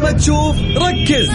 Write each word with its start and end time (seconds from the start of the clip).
ما 0.00 0.12
تشوف 0.12 0.56
ركز. 0.76 1.28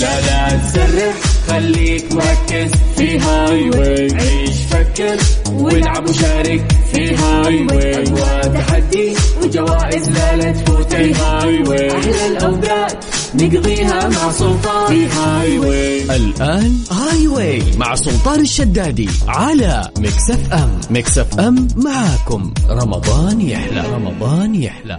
لا 0.00 0.20
لا 0.20 0.56
تسرح 0.56 1.14
خليك 1.48 2.12
مركز. 2.12 2.70
في 2.96 3.18
Highway 3.18 4.08
عيش 4.14 4.56
فكر. 4.70 5.16
والعب 5.52 6.08
وشارك 6.08 6.72
في 6.92 7.16
Highway 7.16 8.02
أجواء 8.02 8.48
تحدي 8.48 9.14
وجوائز 9.42 10.08
لا 10.10 10.36
لا 10.36 10.52
تفوت. 10.52 10.94
في 10.94 11.14
Highway 11.14 11.98
أحلى 11.98 12.26
الأوقات 12.26 13.04
نقضيها 13.34 14.08
مع 14.08 14.32
سلطان. 14.32 14.86
في 14.86 15.06
Highway 15.06 16.16
الآن 16.16 16.78
Highway 16.90 17.62
مع 17.76 17.94
سلطان 17.94 18.40
الشدادي 18.40 19.08
على 19.28 19.90
Mix 19.98 20.30
FM 20.30 20.80
Mix 20.90 21.18
FM 21.18 21.68
معاكم. 21.76 22.54
رمضان 22.70 23.40
يحلى. 23.40 23.84
رمضان 23.94 24.54
يحلى. 24.54 24.98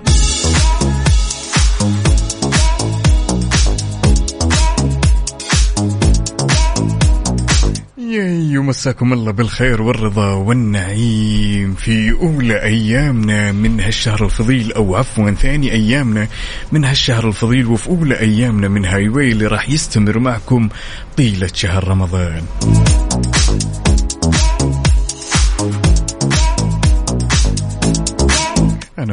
ياي 8.07 8.57
ومساكم 8.57 9.13
الله 9.13 9.31
بالخير 9.31 9.81
والرضا 9.81 10.33
والنعيم. 10.33 11.73
في 11.73 12.11
أولى 12.11 12.63
أيامنا 12.63 13.51
من 13.51 13.79
هالشهر 13.79 14.25
الفضيل 14.25 14.73
أو 14.73 14.95
عفوا 14.95 15.31
ثاني 15.31 15.71
أيامنا 15.71 16.27
من 16.71 16.85
هالشهر 16.85 17.27
الفضيل 17.27 17.65
وفي 17.65 17.89
أولى 17.89 18.19
أيامنا 18.19 18.67
من 18.67 18.85
هاي 18.85 19.05
اللي 19.05 19.47
راح 19.47 19.69
يستمر 19.69 20.19
معكم 20.19 20.69
طيلة 21.17 21.49
شهر 21.53 21.87
رمضان. 21.87 22.43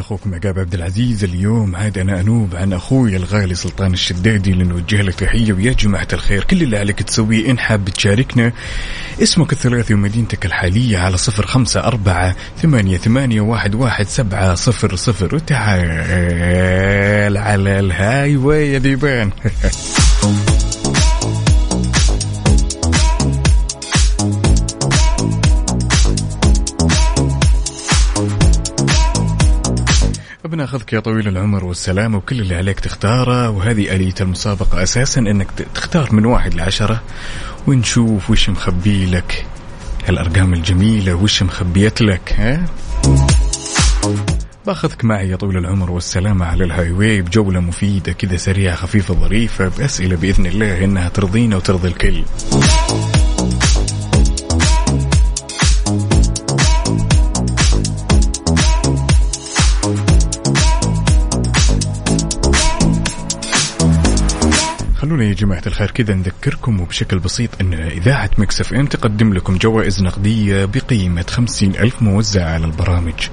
أنا 0.05 0.17
أخوكم 0.17 0.35
عقاب 0.35 0.59
عبد 0.59 0.75
العزيز. 0.75 1.25
اليوم 1.25 1.77
عاد 1.77 1.99
أنا 1.99 2.21
أنوب 2.21 2.57
عن 2.57 2.73
أخوي 2.73 3.17
الغالي 3.17 3.55
سلطان 3.55 3.93
الشدادي. 3.93 4.53
لنوجه 4.53 5.03
له 5.03 5.13
تحية 5.13 5.53
ويا 5.53 5.73
جماعة 5.73 6.09
الخير. 6.13 6.45
كل 6.45 6.63
اللي 6.63 6.79
عليك 6.79 7.03
تسويه 7.03 7.51
إن 7.51 7.59
حاب 7.59 7.89
تشاركنا. 7.89 8.53
اسمك 9.23 9.53
الثلاثي 9.53 9.95
ومدينتك 9.95 10.47
الحالية 10.47 10.99
على 10.99 11.17
صفر 11.17 11.47
خمسة 11.47 11.81
أربعة 11.81 12.37
ثمانية, 12.63 12.97
ثمانية 12.97 13.41
واحد, 13.41 13.75
واحد 13.75 14.07
سبعة 14.07 14.55
صفر 14.55 14.97
صفر. 14.97 15.35
وتعال 15.35 15.77
على 17.37 17.81
ال 17.81 18.37
Highway 18.37 18.73
يا 18.73 18.79
ديبان. 18.79 19.31
بناخذك 30.65 30.93
يا 30.93 31.01
طويل 31.01 31.29
العمر 31.29 31.65
والسلامة 31.65 32.19
وكل 32.19 32.41
اللي 32.41 32.55
عليك 32.55 32.81
تختاره 32.81 33.51
وهذه 33.51 33.97
آلية 33.97 34.15
المسابقة 34.21 34.83
أساسا 34.83 35.21
أنك 35.21 35.49
تختار 35.75 36.15
من 36.15 36.27
واحد 36.27 36.55
لعشرة 36.55 37.03
ونشوف 37.67 38.31
وش 38.31 38.49
مخبي 38.51 39.07
لك 39.07 39.47
هالأرقام 40.07 40.55
الجميلة 40.55 41.15
وش 41.15 41.43
مخبيت 41.43 42.03
لك 42.03 42.33
ها؟ 42.33 42.65
باخذك 44.67 45.05
معي 45.05 45.29
يا 45.29 45.37
طويل 45.37 45.57
العمر 45.57 45.91
والسلامة 45.91 46.47
على 46.47 46.65
ال 46.65 46.91
Highway 46.91 47.23
بجولة 47.23 47.61
مفيدة 47.61 48.13
كذا 48.13 48.37
سريعة 48.37 48.77
خفيفة 48.77 49.15
ظريفة 49.15 49.69
بأسئلة 49.79 50.17
بإذن 50.17 50.47
الله 50.47 50.85
إنها 50.85 51.09
ترضينا 51.09 51.57
وترضي 51.57 51.89
الكل. 51.89 52.23
يا 65.25 65.35
جماعة 65.35 65.63
الخير 65.67 65.91
كذا 65.91 66.15
نذكركم 66.15 66.81
وبشكل 66.81 67.19
بسيط 67.19 67.51
أن 67.61 67.75
إذاعة 67.75 68.31
Mix 68.39 68.75
FM 68.75 68.87
تقدم 68.87 69.35
لكم 69.35 69.57
جوائز 69.57 70.03
نقدية 70.03 70.65
بقيمة 70.65 71.25
خمسين 71.29 71.77
ألف 71.77 72.03
موزعة 72.03 72.55
على 72.55 72.65
البرامج. 72.65 73.29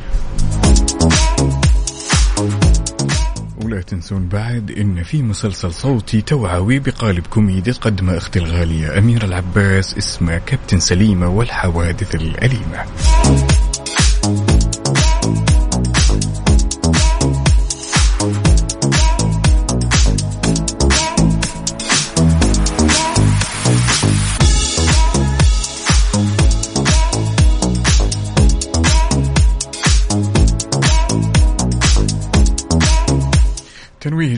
ولا 3.63 3.81
تنسون 3.81 4.27
بعد 4.27 4.71
إن 4.71 5.03
في 5.03 5.23
مسلسل 5.23 5.73
صوتي 5.73 6.21
توعوي 6.21 6.79
بقالب 6.79 7.27
كوميدي 7.27 7.73
تقدمه 7.73 8.17
أختي 8.17 8.39
الغالية 8.39 8.97
أميرة 8.97 9.25
العباس 9.25 9.97
اسمه 9.97 10.37
كابتن 10.37 10.79
سليمة 10.79 11.29
والحوادث 11.29 12.15
الأليمة. 12.15 12.85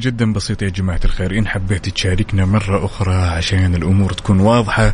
جدا 0.04 0.34
بسيط 0.34 0.62
يا 0.62 0.70
جماعة 0.70 1.00
الخير. 1.06 1.38
إن 1.38 1.48
حبيت 1.48 1.90
تشاركنا 1.90 2.46
مرة 2.46 2.86
أخرى 2.86 3.14
عشان 3.14 3.76
الأمور 3.76 4.14
تكون 4.14 4.40
واضحة 4.40 4.94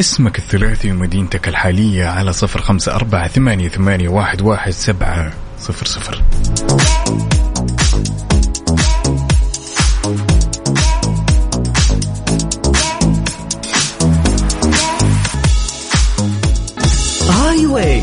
اسمك 0.00 0.38
الثلاثي 0.38 0.92
ومدينتك 0.92 1.48
الحالية 1.48 2.06
على 2.06 2.32
صفر 2.32 2.62
خمسة 2.62 2.94
أربعة 2.94 3.28
ثمانية, 3.28 3.68
ثمانية 3.68 4.08
واحد, 4.08 4.42
واحد 4.42 4.70
سبعة 4.70 5.32
صفر 5.58 5.86
صفر. 5.86 6.22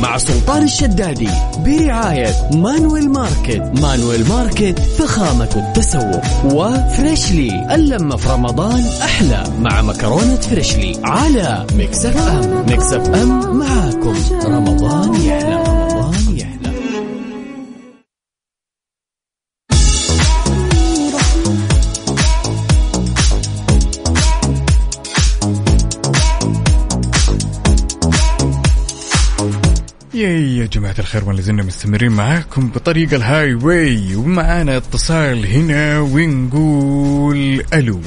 مع 0.02 0.18
سلطان 0.18 0.64
الشدادي 0.64 1.30
برعاية 1.66 2.50
Manuel 2.54 3.10
Market. 3.10 3.80
Manuel 3.82 4.30
Market 4.30 4.80
فخامة 4.80 5.50
التسوق. 5.56 6.22
و 6.54 6.69
Freshly 6.69 7.76
اللمة 7.76 8.16
في 8.16 8.30
رمضان 8.30 8.84
أحلى 9.02 9.44
مع 9.60 9.82
مكرونة 9.82 10.36
Freshly 10.36 11.00
على 11.04 11.66
Mix 11.76 12.18
FM. 12.28 12.62
Mix 12.62 13.10
FM 13.10 13.58
معاكم. 13.58 14.16
رمضان 14.46 15.16
يحلى. 15.16 15.91
جماعة 30.92 31.00
الخير 31.08 31.26
ما 31.26 31.34
لازلنا 31.34 31.64
مستمرين 31.64 32.12
معاكم 32.12 32.70
بطريقة 32.70 33.16
ال 33.16 33.54
Highway 33.54 34.16
ومعانا 34.16 34.78
اتصال 34.78 35.46
هنا 35.46 36.00
ونقول 36.00 37.64
ألو. 37.74 38.02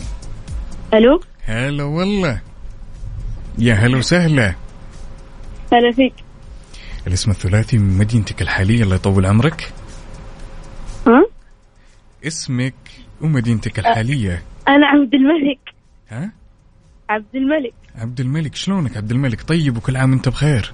ألو؟ 0.94 1.20
هلا 1.44 1.84
والله. 1.84 2.40
يا 3.58 3.74
هلا 3.74 3.96
وسهلا. 3.96 4.54
هلا 5.72 5.92
فيك. 5.92 6.14
الاسم 7.06 7.30
الثلاثي 7.30 7.78
من 7.78 7.98
مدينتك 7.98 8.42
الحالية 8.42 8.82
الله 8.82 8.94
يطول 8.96 9.26
عمرك. 9.26 9.72
ها؟ 11.06 11.24
اسمك 12.26 12.74
ومدينتك 13.20 13.78
الحالية. 13.78 14.42
أنا 14.68 14.86
عبد 14.86 15.14
الملك. 15.14 15.60
ها؟ 16.08 16.32
عبد 17.08 17.34
الملك. 17.36 17.74
عبد 17.94 18.20
الملك. 18.20 18.54
شلونك 18.54 18.96
عبد 18.96 19.10
الملك؟ 19.10 19.42
طيب 19.42 19.76
وكل 19.76 19.96
عام 19.96 20.10
وأنت 20.12 20.28
بخير. 20.28 20.72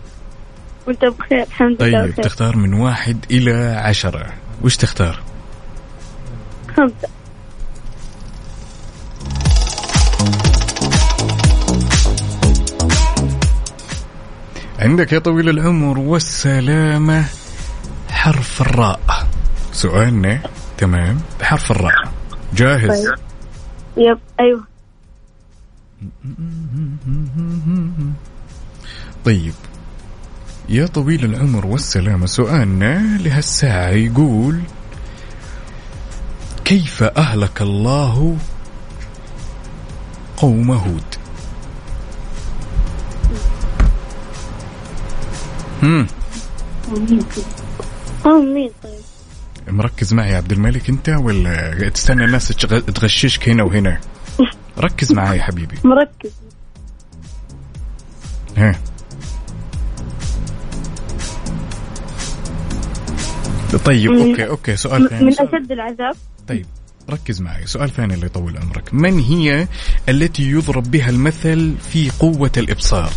وأنت 0.86 1.04
بخير 1.04 1.42
الحمد 1.42 1.82
لله 1.82 2.00
طيب 2.02 2.10
بخير. 2.12 2.24
تختار 2.24 2.56
من 2.56 2.74
واحد 2.74 3.24
إلى 3.30 3.52
عشرة. 3.84 4.26
وش 4.62 4.76
تختار؟ 4.76 5.22
خمسة. 6.76 7.08
عندك 14.78 15.12
يا 15.12 15.18
طويل 15.18 15.48
العمر 15.48 15.98
والسلامة 15.98 17.24
حرف 18.10 18.60
الراء. 18.60 19.00
سؤالنا 19.72 20.40
تمام 20.78 21.20
بحرف 21.40 21.70
الراء. 21.70 22.12
جاهز؟ 22.54 23.06
طيب. 23.06 23.18
يب 23.96 24.18
أيوه. 24.40 24.64
طيب 29.24 29.54
يا 30.70 30.86
طويل 30.86 31.24
العمر 31.24 31.66
والسلامة 31.66 32.26
سؤالنا 32.26 33.18
لهالساعة 33.18 33.88
يقول 33.88 34.60
كيف 36.64 37.02
أهلك 37.02 37.62
الله 37.62 38.36
قوم 40.36 40.70
هود؟ 40.70 41.04
هم. 45.82 46.06
قوم 48.24 48.54
مين 48.54 48.70
طيب 48.82 49.00
مركز 49.74 50.14
معي 50.14 50.30
يا 50.30 50.36
عبد 50.36 50.52
الملك 50.52 50.88
أنت 50.88 51.08
ولا 51.08 51.88
تستنى 51.88 52.24
الناس 52.24 52.52
تغ- 52.52 52.92
تغششك 52.92 53.48
هنا 53.48 53.62
وهنا؟ 53.62 54.00
ركز 54.78 55.12
معي 55.12 55.38
يا 55.38 55.42
حبيبي. 55.42 55.76
مركز. 55.84 56.30
ها. 58.56 58.78
طيب 63.84 64.10
okay 64.12 64.48
okay 64.48 64.76
سؤال 64.76 65.08
ثاني 65.10 65.24
من. 65.24 65.32
أشد 65.32 65.72
العذاب. 65.72 66.14
طيب 66.48 66.66
ركز 67.10 67.40
معي 67.40 67.66
سؤال 67.66 67.90
ثاني 67.90 68.14
اللي 68.14 68.26
يطول 68.26 68.56
عمرك. 68.56 68.94
من 68.94 69.18
هي 69.18 69.68
التي 70.08 70.50
يضرب 70.50 70.90
بها 70.90 71.10
المثل 71.10 71.74
في 71.92 72.10
قوة 72.18 72.50
الإبصار. 72.56 73.10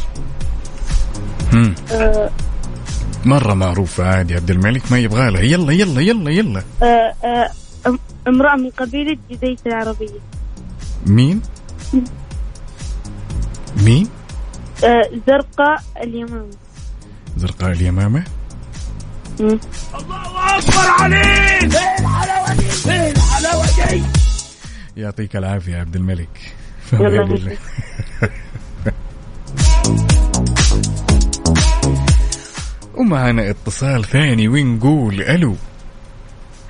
آه، 1.91 2.29
مرة 3.25 3.53
معروفة 3.53 4.03
عادي 4.03 4.35
عبد 4.35 4.51
الملك 4.51 4.91
ما 4.91 4.99
يبغى 4.99 5.31
لها. 5.31 5.41
يلا 5.41 5.71
يلا 5.73 6.01
يلا 6.01 6.31
يلا. 6.31 6.63
آه، 6.83 7.13
أم- 7.87 7.97
امرأة 8.27 8.55
من 8.55 8.69
قبيلة 8.69 9.17
جديد 9.31 9.59
العربية. 9.65 10.19
مين؟ 11.07 11.41
مين؟ 13.83 14.07
آه، 14.83 15.09
زرقاء 15.27 15.83
اليمامة. 16.03 16.49
زرقاء 17.37 17.71
اليمامة. 17.71 18.23
مم. 19.39 19.59
يعطيك 24.97 25.35
العافية 25.35 25.73
يا 25.73 25.79
عبد 25.79 25.95
الملك. 25.95 26.29
يلا 26.93 27.21
الله. 27.23 27.57
ومعنا 32.95 33.49
اتصال 33.49 34.05
ثاني 34.05 34.47
ونقول 34.47 35.21
ألو. 35.21 35.55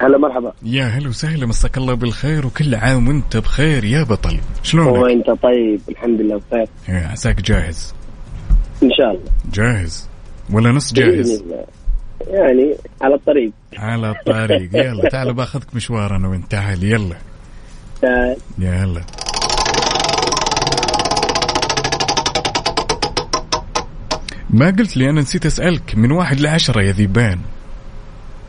هلا 0.01 0.17
مرحبا. 0.17 0.53
يا 0.63 0.83
هلا 0.85 1.09
وسهلا 1.09 1.45
مساك 1.45 1.77
الله 1.77 1.93
بالخير 1.93 2.45
وكل 2.47 2.75
عام 2.75 3.07
وانت 3.07 3.37
بخير 3.37 3.83
يا 3.83 4.03
بطل 4.03 4.39
شلونك؟ 4.63 5.03
وانت 5.03 5.29
طيب 5.43 5.81
الحمد 5.89 6.21
لله 6.21 6.41
بخير. 6.51 6.67
عساك 6.89 7.41
جاهز؟ 7.41 7.93
إن 8.83 8.89
شاء 8.97 9.11
الله. 9.11 9.31
جاهز؟ 9.53 10.09
ولا 10.49 10.71
نص 10.71 10.93
جاهز؟ 10.93 11.31
الله. 11.31 11.65
يعني 12.27 12.75
على 13.01 13.15
الطريق. 13.15 13.51
على 13.77 14.11
الطريق. 14.11 14.69
يلا 14.73 15.09
تعال 15.09 15.33
باخذك 15.33 15.75
مشوار 15.75 16.15
أنا 16.15 16.27
وأنت. 16.27 16.51
تعال 16.51 16.83
يلا. 16.83 17.15
تعال. 18.01 18.37
يا 18.59 18.83
هلا 18.83 19.01
ما 24.49 24.65
قلت 24.65 24.97
لي 24.97 25.09
أنا 25.09 25.21
نسيت 25.21 25.45
أسألك. 25.45 25.95
من 25.95 26.11
واحد 26.11 26.39
لعشرة 26.39 26.81
يا 26.81 26.91
ذيبان. 26.91 27.39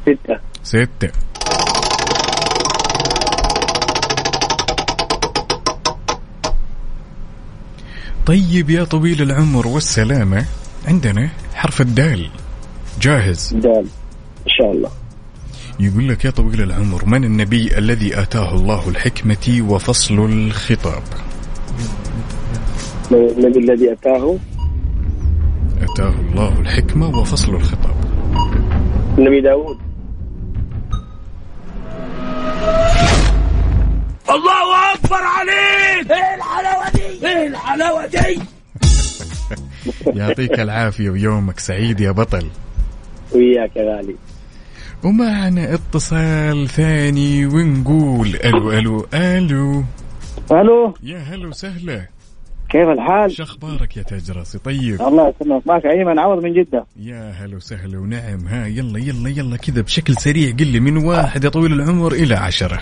ستة. 0.02 0.38
ستة. 0.62 1.10
طيب 8.26 8.70
يا 8.70 8.84
طويل 8.84 9.22
العمر 9.22 9.66
والسلامة 9.66 10.44
عندنا 10.88 11.28
حرف 11.54 11.80
الدال. 11.80 12.30
جاهز. 13.00 13.54
دال 13.54 13.86
إن 14.46 14.50
شاء 14.58 14.72
الله. 14.72 14.90
يقول 15.80 16.08
لك 16.08 16.24
يا 16.24 16.30
طويل 16.30 16.62
العمر 16.62 17.04
من 17.04 17.24
النبي 17.24 17.78
الذي 17.78 18.20
آتاه 18.20 18.54
الله 18.54 18.88
الحكمة 18.88 19.66
وفصل 19.68 20.14
الخطاب؟ 20.14 21.02
النبي 23.12 23.58
الذي 23.58 23.92
آتاه؟ 23.92 24.38
آتاه 25.82 26.14
الله 26.30 26.60
الحكمة 26.60 27.18
وفصل 27.18 27.54
الخطاب. 27.54 27.96
النبي 29.18 29.40
داود. 29.40 29.78
يعطيك 40.06 40.60
العافية 40.60 41.10
ويومك 41.10 41.60
سعيد 41.60 42.00
يا 42.00 42.10
بطل. 42.10 42.46
وياك 43.34 43.76
يا 43.76 43.96
غالي. 43.96 44.14
ومعنا 45.04 45.74
اتصال 45.74 46.68
ثاني 46.68 47.46
ونقول 47.46 48.28
ألو 48.44 48.72
ألو 48.72 49.06
ألو. 49.14 49.84
ألو. 50.52 50.94
يا 51.02 51.18
هلا 51.18 51.48
وسهلا. 51.48 52.06
كيف 52.68 52.88
الحال؟ 52.88 53.32
شو 53.32 53.42
أخبارك 53.42 53.96
يا 53.96 54.02
تاج 54.02 54.30
راسي 54.30 54.58
طيب. 54.58 55.02
الله 55.02 55.28
يسلمك. 55.28 55.66
معك 55.66 55.86
ايمن 55.86 56.18
عوض 56.18 56.42
من 56.42 56.52
جدة؟ 56.52 56.86
يا 56.96 57.30
هلا 57.30 57.56
وسهلا. 57.56 57.98
ونعم. 57.98 58.46
ها 58.46 58.66
يلا 58.66 58.98
يلا 58.98 59.28
يلا 59.30 59.56
كذا 59.56 59.80
بشكل 59.82 60.14
سريع. 60.14 60.50
قل 60.50 60.66
لي 60.66 60.80
من 60.80 60.96
واحد 60.96 61.44
يا 61.44 61.48
طويل 61.48 61.72
العمر 61.72 62.12
إلى 62.12 62.34
عشرة؟ 62.34 62.80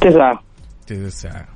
تسعة. 0.00 0.42
تسعة. 0.86 1.51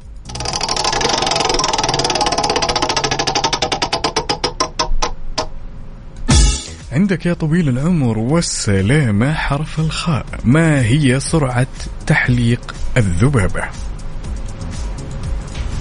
عندك 6.96 7.26
يا 7.26 7.34
طويل 7.34 7.69
العمر 7.69 8.19
والسلامة 8.19 9.32
حرف 9.32 9.78
الخاء. 9.81 10.26
ما 10.44 10.82
هي 10.87 11.20
سرعة 11.20 11.66
تحليق 12.06 12.75
الذبابة؟ 12.96 13.62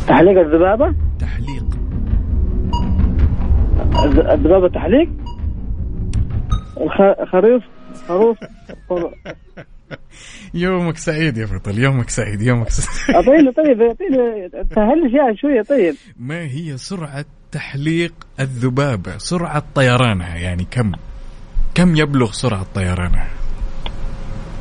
تحليق 0.08 0.40
الذبابة؟ 0.40 0.96
تحليق. 1.20 1.66
الذ- 4.06 4.30
الذبابة 4.30 4.68
تحليق؟ 4.70 5.10
خريف؟ 7.32 7.64
خروف؟ 8.08 8.38
يومك 10.54 10.98
سعيد 10.98 11.38
يا 11.38 11.46
بطل 11.46 11.80
يومك 11.80 12.10
سعيد 12.10 12.42
يومك 12.42 12.70
سعيد. 12.70 13.16
اعطيني 13.16 13.52
طيب 13.52 13.82
اعطيني 13.82 14.50
سهل 14.76 15.04
لي 15.04 15.10
فيها 15.10 15.34
شوية 15.42 15.62
طيب 15.62 15.96
ما 16.20 16.42
هي 16.42 16.78
سرعة 16.78 17.26
تحليق 17.56 18.14
الذبابة 18.40 19.18
سرعة 19.18 19.64
طيرانها 19.76 20.36
يعني 20.38 20.68
كم 20.72 20.92
كم 21.76 21.96
يبلغ 21.96 22.32
سرعة 22.32 22.66
طيرانها؟ 22.76 23.30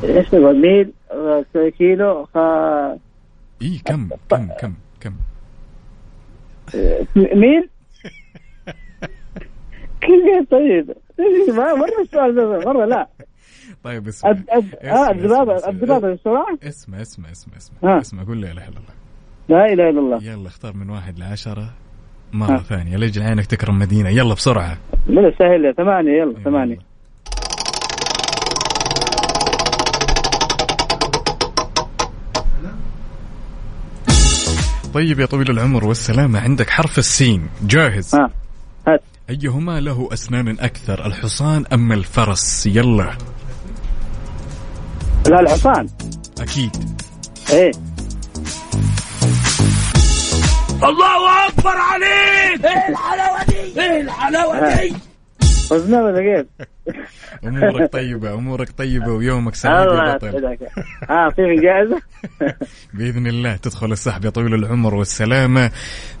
إيش 0.03 0.27
نقول؟ 0.33 0.61
ميل 0.61 0.93
آه، 1.11 1.45
كيلو 1.77 2.25
خ... 2.25 2.37
إي 3.61 3.81
كم 3.85 4.09
كم 4.29 4.47
كم 4.59 4.73
كم؟ 4.99 5.13
ميل؟ 7.15 7.69
كيف 10.01 10.49
طيب. 10.51 10.95
ما 11.57 11.75
مرة 11.75 12.01
السؤال 12.01 12.35
ده 12.35 12.71
مرة 12.73 12.85
لا. 12.85 13.07
طيب 13.83 14.07
اسمع 14.07 14.29
آه 14.83 15.11
الذبابة 15.11 15.69
الذبابة 15.69 16.07
السرعة 16.13 16.57
اسمع 16.63 17.01
اسمع 17.01 17.31
اسمع 17.31 17.57
اسمع. 17.57 17.99
اسمع 17.99 18.23
قول 18.23 18.41
لا 18.41 18.51
إله 18.51 18.67
إلا 18.67 18.77
الله. 18.77 18.93
لا 19.49 19.73
إله 19.73 19.89
إلا 19.89 19.99
الله. 19.99 20.23
يلا 20.23 20.47
اختار 20.47 20.73
من 20.77 20.89
واحد 20.89 21.19
لعشرة. 21.19 21.73
مرة 22.35 22.57
ها. 22.57 22.63
ثانية 22.69 22.97
لجل 22.97 23.21
عينك 23.21 23.45
تكرم 23.45 23.79
مدينة 23.79 24.09
يلا 24.09 24.33
بسرعة. 24.33 24.77
من 25.07 25.25
السهل 25.25 25.73
ثمانية 25.77 26.11
يلا 26.11 26.33
ثمانية. 26.43 26.77
طيب 34.93 35.19
يا 35.19 35.25
طويل 35.25 35.51
العمر 35.51 35.85
والسلامة 35.85 36.39
عندك 36.39 36.69
حرف 36.69 36.97
السين. 36.97 37.49
جاهز. 37.61 38.15
ها 38.15 38.29
هات. 38.87 39.01
أيهما 39.29 39.79
له 39.79 40.09
أسنان 40.13 40.47
أكثر 40.59 41.05
الحصان 41.05 41.65
أم 41.73 41.91
الفرس؟ 41.91 42.65
يلا. 42.67 43.11
لا 45.27 45.39
الحصان. 45.39 45.87
أكيد. 46.39 46.71
إيه 54.69 54.91
وزنها 55.71 56.03
ولا 56.03 56.21
كيف؟ 56.21 56.45
أمورك 57.45 57.91
طيبة 57.93 58.33
أمورك 58.33 58.69
طيبة 58.77 59.07
ويومك 59.07 59.55
سعيد 59.55 59.75
يا 59.75 59.83
الله 59.83 60.13
بطل. 60.15 60.27
يسعدك 60.27 60.59
آه 61.09 61.29
في 61.29 61.55
جائزة 61.61 62.01
بإذن 62.93 63.27
الله 63.27 63.55
تدخل 63.55 63.91
السحب 63.91 64.25
يا 64.25 64.29
طويل 64.29 64.53
العمر 64.53 64.95
والسلامة. 64.95 65.71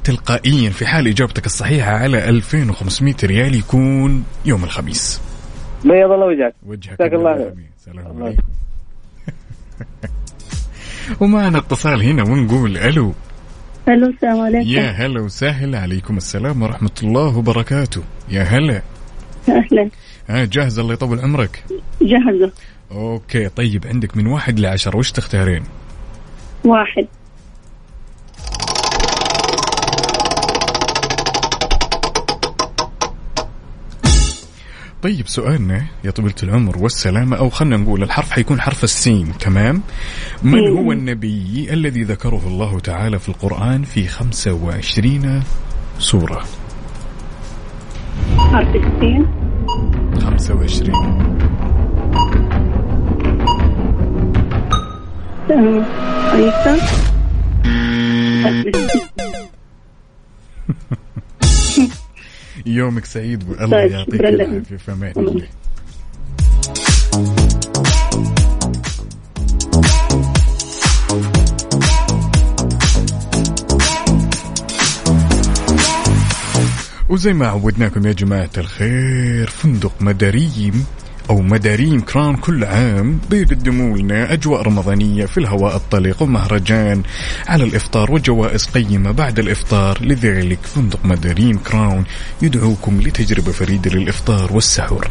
تلقائيا 0.03 0.69
في 0.69 0.85
حال 0.85 1.07
إجابتك 1.07 1.45
الصحيحة 1.45 1.91
على 1.91 2.29
2500 2.29 3.15
ريال 3.23 3.55
يكون 3.55 4.23
يوم 4.45 4.63
الخميس. 4.63 5.21
بيض 5.83 6.11
الله 6.11 6.25
وجهك. 6.25 6.55
وجهك 6.65 6.93
جزاك 6.99 7.13
الله 7.13 7.33
خير. 7.35 7.53
سلام 7.85 8.07
الله 8.07 8.25
عليكم. 8.25 8.43
ومعنا 11.19 11.57
اتصال 11.57 12.01
هنا 12.03 12.23
ونقول 12.23 12.77
ألو. 12.77 13.13
ألو 13.87 14.07
السلام 14.07 14.39
عليكم. 14.39 14.69
يا 14.69 14.91
هلا 14.91 15.21
وسهلا. 15.21 15.79
عليكم 15.79 16.17
السلام 16.17 16.61
ورحمة 16.61 16.91
الله 17.03 17.37
وبركاته. 17.37 18.03
يا 18.29 18.43
هلا. 18.43 18.81
أهلا. 19.49 19.89
ها 20.29 20.45
جاهز 20.45 20.79
الله 20.79 20.93
يطول 20.93 21.19
عمرك؟ 21.19 21.63
جهزة 22.01 22.51
أوكي 22.91 23.49
طيب 23.49 23.87
عندك 23.87 24.17
من 24.17 24.27
واحد 24.27 24.59
لعشرة 24.59 24.97
وش 24.97 25.11
تختارين؟ 25.11 25.63
واحد. 26.63 27.07
طيب 35.05 35.27
سؤالنا 35.27 35.85
يا 36.03 36.11
طويلة 36.11 36.35
العمر 36.43 36.77
والسلامة 36.77 37.37
أو 37.37 37.49
خلنا 37.49 37.77
نقول 37.77 38.03
الحرف 38.03 38.31
حيكون 38.31 38.61
حرف 38.61 38.83
السين 38.83 39.37
تمام؟ 39.39 39.81
من 40.43 40.77
هو 40.77 40.91
النبي 40.91 41.67
الذي 41.73 42.03
ذكره 42.03 42.41
الله 42.47 42.79
تعالى 42.79 43.19
في 43.19 43.29
القرآن 43.29 43.83
في 43.83 44.07
25 44.07 45.43
سورة؟ 45.99 46.43
حرف 48.37 48.75
السين. 48.75 49.27
25 50.19 50.93
عيسى 56.33 56.81
يومك 62.75 63.05
سعيد 63.05 63.49
والله 63.49 63.77
طيب، 63.77 63.91
يعطيك. 63.91 64.21
العافية 64.21 64.77
في 64.77 64.91
أمان 64.91 65.13
الله. 65.17 65.47
وزي 77.09 77.33
ما 77.33 77.47
عودناكم 77.47 78.05
يا 78.05 78.11
جماعة 78.11 78.49
الخير 78.57 79.49
فندق 79.49 79.91
مداريم. 80.01 80.85
أو 81.29 81.41
مداريم 81.41 82.01
كران 82.01 82.35
كل 82.35 82.63
عام 82.63 83.19
بيقدموا 83.29 83.97
لنا 83.97 84.33
أجواء 84.33 84.61
رمضانية 84.61 85.25
في 85.25 85.37
الهواء 85.37 85.75
الطليق 85.75 86.21
ومهرجان. 86.21 87.03
على 87.47 87.63
الإفطار 87.63 88.11
وجوائز 88.11 88.65
قيمة 88.65 89.11
بعد 89.11 89.39
الإفطار 89.39 89.97
لذلك 90.01 90.59
فندق 90.63 90.99
مداريم 91.05 91.57
كراون 91.57 92.03
يدعوكم 92.41 93.01
لتجربة 93.01 93.51
فريدة 93.51 93.91
للإفطار 93.91 94.53
والسحور. 94.53 95.07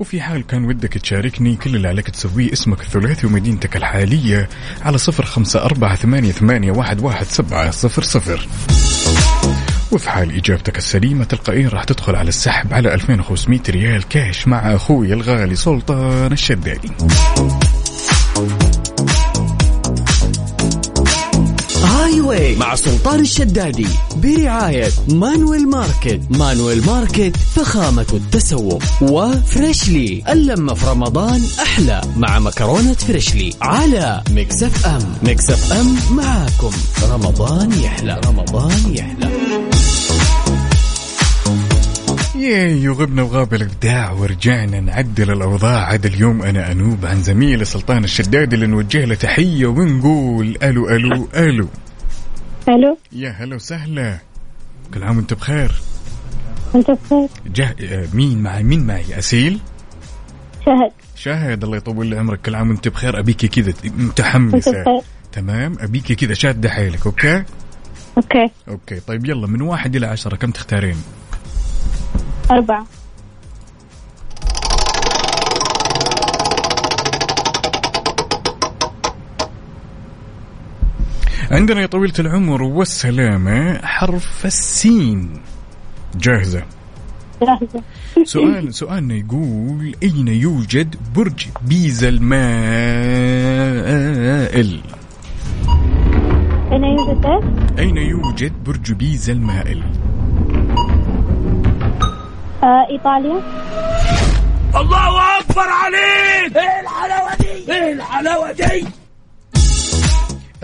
وفي 0.00 0.20
حال 0.20 0.46
كان 0.46 0.64
ودك 0.64 0.92
تشاركني 0.92 1.56
كل 1.56 1.76
اللي 1.76 1.88
عليك 1.88 2.10
تسويه 2.10 2.52
اسمك 2.52 2.80
الثلاثي 2.80 3.26
ومدينتك 3.26 3.76
الحالية 3.76 4.48
على 4.82 4.98
صفر 4.98 5.24
خمسة 5.24 5.64
أربعة 5.64 5.96
ثمانية, 5.96 6.32
ثمانية 6.32 6.72
واحد, 6.72 7.00
واحد 7.00 7.26
سبعة 7.26 7.70
صفر 7.70 8.02
صفر. 8.02 8.48
وفي 9.92 10.10
حال 10.10 10.36
إجابتك 10.36 10.78
السليمة 10.78 11.24
تلقائيا 11.24 11.68
راح 11.68 11.84
تدخل 11.84 12.16
على 12.16 12.28
السحب 12.28 12.74
على 12.74 12.94
2500 12.94 13.60
ريال 13.68 14.08
كاش 14.08 14.48
مع 14.48 14.74
أخوي 14.74 15.12
الغالي 15.12 15.56
سلطان 15.56 16.32
الشدادي. 16.32 16.90
Highway 21.84 22.56
مع 22.56 22.74
سلطان 22.74 23.20
الشدادي 23.20 23.86
برعاية 24.16 24.88
Manuel 25.08 25.68
Market. 25.68 26.20
Manuel 26.30 26.86
Market 26.86 27.36
فخامة 27.36 28.06
التسوق 28.12 28.82
و 29.02 29.15
Freshly. 29.15 30.22
اللمة 30.28 30.74
في 30.74 30.86
رمضان 30.86 31.42
أحلى 31.62 32.00
مع 32.16 32.38
مكرونة 32.38 32.92
Freshly 32.92 33.54
على 33.62 34.22
Mix 34.30 34.86
FM. 34.86 35.14
Mix 35.22 35.72
FM 35.72 35.96
معاكم. 36.16 36.70
رمضان 37.12 37.72
يحلى 37.72 38.20
رمضان 38.26 38.94
يحلى. 38.94 39.35
ياي 42.36 42.88
وغبنا 42.88 43.22
وغاب 43.22 43.54
الابداع 43.54 44.12
ورجعنا 44.12 44.80
نعدل 44.80 45.30
الأوضاع. 45.30 45.84
عاد 45.84 46.06
اليوم 46.06 46.42
أنا 46.42 46.72
أنوب 46.72 47.06
عن 47.06 47.22
زميلي 47.22 47.64
سلطان 47.64 48.04
الشدادي 48.04 48.54
اللي 48.54 48.66
نوجه 48.66 49.04
له 49.04 49.14
تحية 49.14 49.66
ونقول 49.66 50.58
ألو 50.62 50.88
ألو 50.88 51.28
ألو. 51.36 51.68
ألو. 52.68 52.98
يا 53.12 53.30
هلا 53.30 53.54
وسهلا. 53.54 54.18
كل 54.94 55.02
عام 55.02 55.16
وانت 55.16 55.34
بخير؟ 55.34 55.72
أنت 56.74 56.90
بخير؟ 56.90 57.28
جه... 57.46 57.76
آه، 57.80 58.08
مين 58.12 58.42
معي؟ 58.42 58.62
مين 58.62 58.86
معي؟ 58.86 59.18
أسيل؟ 59.18 59.60
شهد 60.66 60.92
شاهد. 61.16 61.64
الله 61.64 61.76
يطول 61.76 62.06
لي 62.06 62.18
عمرك. 62.18 62.40
كل 62.40 62.54
عام 62.54 62.70
وانت 62.70 62.88
بخير. 62.88 63.18
ابيكي 63.18 63.48
كذا 63.48 63.72
متحمسه 63.84 65.02
تمام. 65.32 65.76
ابيكي 65.80 66.14
كذا 66.14 66.34
شادة 66.34 66.70
حيلك 66.70 67.06
okay؟ 67.06 67.42
okay. 68.16 68.50
okay. 68.68 69.00
طيب 69.00 69.26
يلا 69.26 69.46
من 69.46 69.62
واحد 69.62 69.96
إلى 69.96 70.06
عشرة 70.06 70.36
كم 70.36 70.50
تختارين؟ 70.50 70.96
أربعة. 72.50 72.86
عندنا 81.50 81.80
يا 81.80 81.86
طويلة 81.86 82.14
العمر 82.18 82.62
والسلامة 82.62 83.78
حرف 83.86 84.46
السين. 84.46 85.40
جاهزة. 86.14 86.62
جاهزة. 87.42 87.82
سؤال 88.24 88.74
سؤالنا 88.80 89.14
يقول 89.14 89.94
أين 90.02 90.28
يوجد 90.28 90.96
برج 91.16 91.46
بيزا 91.62 92.08
المائل؟ 92.08 92.26
أين 96.72 96.84
يوجد؟ 96.84 97.26
أين 97.78 97.96
يوجد 97.96 98.52
برج 98.66 98.92
بيزا 98.92 99.32
المائل؟ 99.32 99.82
آه 102.66 102.86
إيطاليا. 102.90 103.42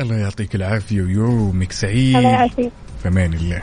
الله 0.01 0.17
يعطيك 0.17 0.55
العافية 0.55 1.03
ويومك 1.03 1.73
سعيد. 1.73 2.17
الله 2.17 2.31
يعافيك. 2.31 2.73
في 3.03 3.09
أمان 3.09 3.35
الله. 3.35 3.63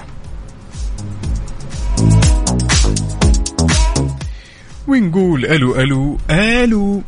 ونقول 4.88 5.46
ألو 5.46 5.76
ألو 5.76 6.18
ألو. 6.30 7.02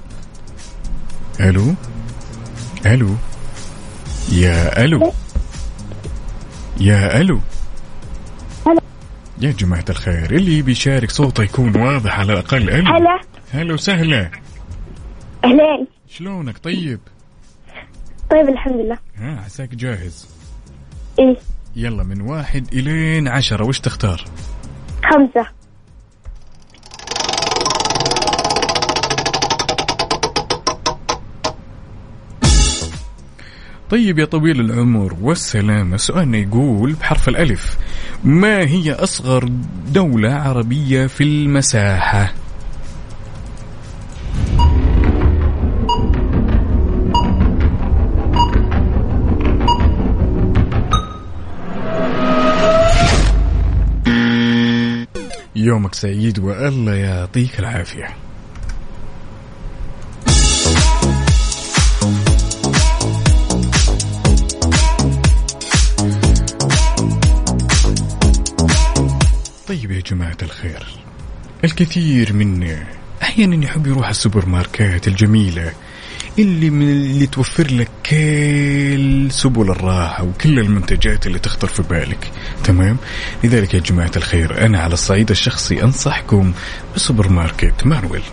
ألو 1.39 1.75
ألو. 2.85 3.15
يا 4.31 4.83
ألو. 4.85 5.13
يا 6.79 7.21
ألو. 7.21 7.39
يا 9.43 9.51
جماعة 9.51 9.85
الخير 9.89 10.31
اللي 10.31 10.61
بيشارك 10.61 11.11
صوته 11.11 11.43
يكون 11.43 11.77
واضح 11.77 12.19
على 12.19 12.33
الأقل. 12.33 12.69
هلا. 12.69 13.19
هلا 13.51 13.73
وسهلا. 13.73 14.31
أهلين. 15.43 15.87
شلونك؟ 16.09 16.57
طيب. 16.57 16.99
طيب 18.31 18.49
الحمد 18.49 18.75
لله. 18.75 18.97
ها 19.17 19.41
عساك 19.45 19.75
جاهز؟ 19.75 20.27
إيه. 21.19 21.37
يلا 21.75 22.03
من 22.03 22.21
واحد 22.21 22.67
إلين 22.73 23.27
عشرة 23.27 23.65
وش 23.65 23.79
تختار؟ 23.79 24.25
خمسة. 25.11 25.60
طيب 33.91 34.19
يا 34.19 34.25
طويل 34.25 34.59
العمر 34.59 35.17
والسلامة. 35.21 35.97
سؤالنا 35.97 36.37
يقول 36.37 36.93
بحرف 36.93 37.29
الألف 37.29 37.77
ما 38.23 38.59
هي 38.59 38.91
أصغر 38.93 39.49
دولة 39.87 40.33
عربية 40.33 41.07
في 41.07 41.23
المساحة؟ 41.23 42.33
يومك 55.55 55.95
سعيد 55.95 56.39
والله 56.39 56.93
يعطيك 56.93 57.59
العافية. 57.59 58.30
طيب 69.71 69.91
يا 69.91 70.01
جماعة 70.01 70.37
الخير. 70.41 70.85
الكثير 71.63 72.33
منا 72.33 72.87
أحيانا 73.21 73.65
يحب 73.65 73.87
يروح 73.87 74.09
السوبر 74.09 74.45
ماركات 74.45 75.07
الجميلة 75.07 75.73
اللي 76.39 76.69
من 76.69 76.89
اللي 76.89 77.27
توفر 77.27 77.67
لك 77.67 77.89
كل 78.05 79.27
سبل 79.31 79.69
الراحة 79.69 80.23
وكل 80.23 80.59
المنتجات 80.59 81.27
اللي 81.27 81.39
تخطر 81.39 81.67
في 81.67 81.83
بالك. 81.83 82.31
تمام؟ 82.63 82.97
لذلك 83.43 83.73
يا 83.73 83.79
جماعة 83.79 84.11
الخير 84.17 84.65
أنا 84.65 84.79
على 84.79 84.93
الصعيد 84.93 85.29
الشخصي 85.29 85.83
أنصحكم 85.83 86.53
بسوبر 86.95 87.29
ماركت 87.29 87.85
Manuel. 87.85 88.23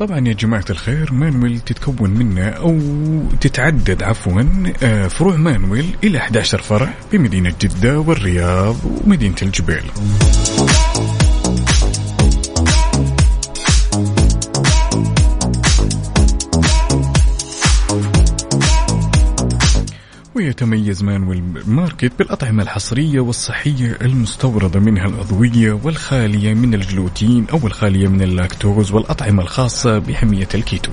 طبعا 0.00 0.28
يا 0.28 0.32
جماعة 0.32 0.64
الخير 0.70 1.12
Manuel 1.12 1.60
تتكون 1.60 2.10
منه 2.10 2.48
أو 2.48 2.78
تتعدد 3.40 4.02
عفوا 4.02 4.42
آه، 4.82 5.08
فروع 5.08 5.36
Manuel 5.36 5.96
إلى 6.04 6.18
11 6.18 6.58
فرع 6.62 6.94
بمدينة 7.12 7.54
جدة 7.60 8.00
والرياض 8.00 8.76
ومدينة 8.84 9.36
الجبيل 9.42 9.82
ويتميز 20.50 21.02
Manuel 21.02 21.42
Market 21.66 22.12
بالأطعمة 22.18 22.62
الحصرية 22.62 23.20
والصحية 23.20 23.98
المستوردة 24.02 24.80
منها 24.80 25.06
العضوية 25.06 25.72
والخالية 25.72 26.54
من 26.54 26.74
الجلوتين 26.74 27.46
أو 27.52 27.66
الخالية 27.66 28.08
من 28.08 28.22
اللاكتوز 28.22 28.92
والأطعمة 28.92 29.42
الخاصة 29.42 29.98
بحمية 29.98 30.48
الكيتو. 30.54 30.90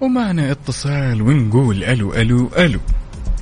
ومعنا 0.00 0.50
اتصال 0.50 1.22
ونقول 1.22 1.84
ألو 1.84 2.14
ألو 2.14 2.50
ألو. 2.58 2.80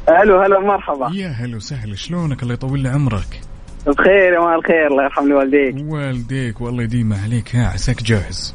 ألو 0.09 0.41
هلا 0.41 0.61
مرحبا 0.61 1.11
يا 1.15 1.29
هلا 1.29 1.57
وسهلا 1.57 1.95
شلونك؟ 1.95 2.43
الله 2.43 2.55
يطول 2.55 2.81
لي 2.81 2.89
عمرك. 2.89 3.41
بخير 3.87 4.33
يا 4.33 4.41
مال 4.41 4.55
الخير 4.55 4.87
الله 4.87 5.05
يرحم 5.05 5.29
لي 5.29 5.35
والديك 5.35 5.77
والديك 5.89 6.61
والله 6.61 6.83
يديم 6.83 7.13
عليك. 7.13 7.57
ها 7.57 7.67
عساك 7.69 8.03
جاهز؟ 8.03 8.55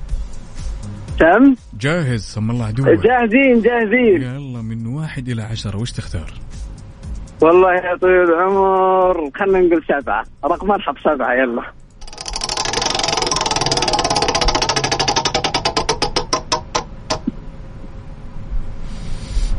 تم؟ 1.20 1.56
جاهز 1.80 2.22
سم 2.22 2.52
الله 2.52 2.66
عدوك. 2.66 2.88
جاهزين 2.88 3.62
جاهزين. 3.62 4.22
يلا 4.22 4.62
من 4.62 4.88
واحد 4.88 5.30
إلى 5.30 5.42
عشرة 5.42 5.78
وش 5.78 5.92
تختار؟ 5.92 6.34
والله 7.42 7.74
يا 7.74 7.98
طويل 8.02 8.24
العمر 8.24 9.30
خلينا 9.36 9.60
نقول 9.60 9.84
سبعة. 10.02 10.26
رقم 10.46 10.68
مرحب 10.68 10.96
سبعة 11.04 11.34
يلا. 11.34 11.64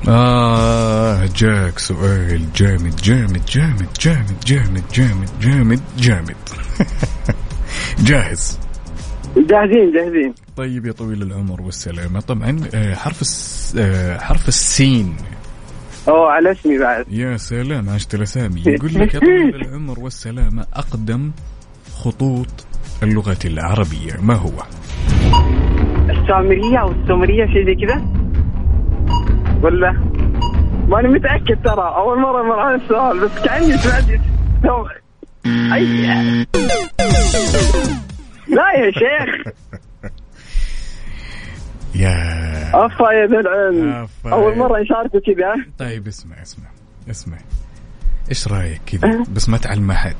آه 0.09 0.84
جاك 1.27 1.79
سؤال 1.79 2.53
جامد 2.53 2.97
جامد 2.97 3.45
جامد 3.45 3.89
جامد 4.01 4.41
جامد 4.47 4.83
جامد 4.95 5.29
جامد 5.41 5.81
جامد. 5.99 6.37
جاهز؟ 8.09 8.59
جاهزين 9.37 9.93
جاهزين. 9.93 10.35
طيب 10.57 10.87
يا 10.87 10.93
طويل 10.93 11.23
العمر 11.23 11.61
والسلامة. 11.63 12.21
طبعا 12.21 12.61
آه، 12.75 12.95
حرف 12.95 13.21
الس... 13.23 13.75
آه، 13.79 14.19
حرف 14.19 14.49
السين. 14.49 15.17
أوه 16.09 16.31
على 16.31 16.51
اسمي 16.53 16.79
بعد. 16.79 17.07
يا 17.11 17.37
سلام 17.37 17.89
عشت 17.89 18.15
الأسامي. 18.15 18.63
يقول 18.67 18.95
لك 18.95 19.15
يا 19.15 19.21
طويل 19.21 19.55
العمر 19.63 20.01
والسلامة 20.01 20.67
أقدم 20.75 21.31
خطوط 21.95 22.67
اللغة 23.03 23.39
العربية. 23.45 24.17
ما 24.23 24.35
هو؟ 24.35 24.53
السامرية 26.11 26.79
أو 26.79 26.93
السومرية 26.93 27.47
شيء 27.47 27.67
زي 27.67 27.87
كذا. 27.87 28.07
ولا؟ 29.63 30.14
ماني 30.89 31.09
متأكد 31.09 31.63
ترى 31.65 31.95
أول 31.97 32.19
مرة 32.21 32.43
مر 32.43 32.59
على 32.61 32.75
السؤال 32.75 33.21
بس 33.21 33.31
كأني 33.45 33.79
سمعت 33.79 34.05
لا 38.49 38.73
يا 38.79 38.91
شيخ. 38.91 39.55
يا 41.95 42.87
أفا 42.87 43.13
يا 43.13 43.27
ذا 43.27 43.41
العلم. 43.41 43.93
أفا. 43.93 44.33
أول 44.33 44.59
مرة 44.59 44.81
نشاركه 44.81 45.21
كذا. 45.21 45.55
طيب 45.79 46.07
اسمع 46.07 46.43
اسمع 46.43 46.67
اسمع. 47.11 47.37
إيش 48.31 48.49
رأيك 48.49 48.81
كذا؟ 48.87 49.23
بس 49.35 49.49
ما 49.49 49.57
تعلم 49.59 49.91
أحد؟ 49.91 50.17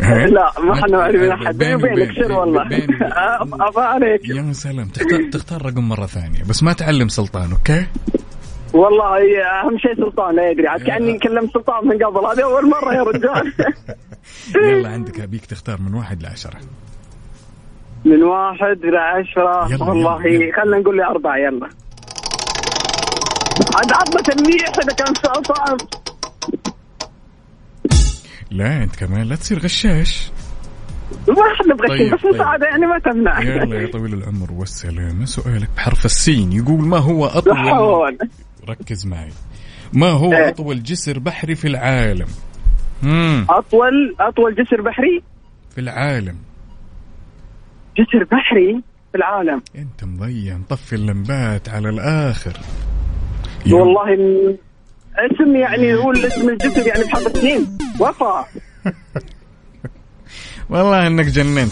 لا 0.00 0.52
ما 0.60 0.74
ت- 0.74 0.78
إحنا 0.78 0.96
معرفين 0.98 1.30
أحد. 1.32 1.58
بيني 1.58 1.74
وبينك 1.74 2.12
سر 2.24 2.32
والله. 2.32 2.62
أفا 3.68 3.80
عليك. 3.80 4.28
يا 4.28 4.52
سلام. 4.52 4.88
تختار, 4.88 5.30
تختار 5.32 5.66
رقم 5.66 5.88
مرة 5.88 6.06
ثانية 6.06 6.42
بس 6.48 6.62
ما 6.62 6.72
تعلم 6.72 7.08
سلطان 7.08 7.52
أوكي؟ 7.52 7.86
والله 8.78 9.42
أهم 9.42 9.78
شيء 9.78 9.94
سلطان 9.96 10.36
لا 10.36 10.50
يدري 10.50 10.68
عاد 10.68 10.82
كأني 10.82 11.18
كلمت 11.18 11.52
سلطان 11.54 11.88
من 11.88 12.04
قبل 12.04 12.26
هذه 12.26 12.44
أول 12.44 12.70
مرة 12.70 12.94
يا 12.94 13.02
رجال. 13.02 13.52
يلا 14.70 14.88
عندك 14.88 15.20
أبيك 15.20 15.46
تختار 15.46 15.80
من 15.80 15.94
واحد 15.94 16.22
لعشرة. 16.22 16.60
من 18.04 18.22
واحد 18.22 18.84
يلا، 18.84 19.84
والله. 19.84 20.18
خلينا 20.56 20.78
نقول 20.78 20.96
لي 20.96 21.04
أربعة 21.04 21.36
يلا. 21.36 21.68
عاد 23.76 23.92
عضة 23.92 24.32
المليح 24.32 24.68
إذا 24.68 24.94
كان 24.94 25.14
سؤال 25.14 25.46
صعب 25.46 25.78
لا 28.50 28.82
أنت 28.82 28.96
كمان 28.96 29.22
لا 29.22 29.36
تصير 29.36 29.58
غشاش. 29.58 30.30
ما 31.28 31.52
إحنا 31.52 31.74
نبغى 31.74 31.88
طيب، 31.88 32.14
بس 32.14 32.22
طيب. 32.22 32.34
مساعدة 32.34 32.66
يعني 32.66 32.86
ما 32.86 32.98
تمنع. 32.98 33.40
يلا 33.40 33.80
يا 33.80 33.86
طويل 33.86 34.14
العمر 34.14 34.52
والسلامة. 34.52 35.24
سؤالك 35.24 35.68
بحرف 35.76 36.04
السين 36.04 36.52
يقول 36.52 36.80
ما 36.80 36.98
هو 36.98 37.26
أطول 37.26 38.18
ركز 38.68 39.06
معي. 39.06 39.30
ما 39.92 40.08
هو 40.08 40.32
إيه. 40.32 40.48
أطول 40.48 40.82
جسر 40.82 41.18
بحري 41.18 41.54
في 41.54 41.68
العالم؟ 41.68 42.26
مم. 43.02 43.46
أطول 43.50 44.16
أطول 44.20 44.54
جسر 44.54 44.80
بحري؟ 44.82 45.22
في 45.74 45.80
العالم. 45.80 46.36
جسر 47.98 48.24
بحري 48.24 48.82
في 49.12 49.18
العالم. 49.18 49.62
أنت 49.76 50.04
مضيع 50.04 50.56
مطفي 50.56 50.92
اللمبات 50.94 51.68
على 51.68 51.88
الآخر. 51.88 52.52
يلا. 53.66 53.76
والله 53.76 54.04
م- 54.16 54.56
اسم 55.18 55.56
يعني 55.56 55.82
يقول 55.82 56.16
اسم 56.26 56.48
الجسر 56.48 56.86
يعني 56.86 57.04
بحرف 57.04 57.26
السين. 57.26 57.78
وفا 58.00 58.46
والله 60.70 61.06
إنك 61.06 61.24
جننتني. 61.26 61.68